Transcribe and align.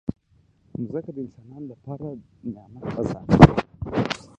مځکه 0.81 1.11
د 1.15 1.17
انسانانو 1.25 1.67
لپاره 1.73 2.07
د 2.15 2.19
نعمت 2.53 2.85
خزانه 2.93 3.33
ده. 3.39 3.49